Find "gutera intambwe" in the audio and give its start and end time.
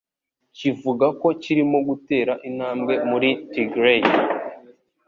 1.87-2.93